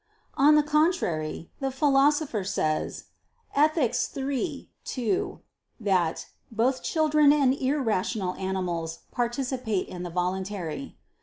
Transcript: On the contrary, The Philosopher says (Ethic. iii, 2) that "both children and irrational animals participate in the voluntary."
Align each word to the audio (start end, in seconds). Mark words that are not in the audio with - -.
On 0.33 0.55
the 0.55 0.63
contrary, 0.63 1.51
The 1.59 1.69
Philosopher 1.69 2.43
says 2.43 3.03
(Ethic. 3.55 3.93
iii, 4.17 4.67
2) 4.83 5.41
that 5.79 6.25
"both 6.51 6.81
children 6.81 7.31
and 7.31 7.53
irrational 7.53 8.33
animals 8.33 9.01
participate 9.11 9.87
in 9.87 10.01
the 10.01 10.09
voluntary." 10.09 10.97